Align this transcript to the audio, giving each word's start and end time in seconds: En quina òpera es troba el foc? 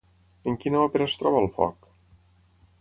En 0.51 0.57
quina 0.63 0.79
òpera 0.85 1.07
es 1.11 1.19
troba 1.23 1.43
el 1.45 1.53
foc? 1.61 1.89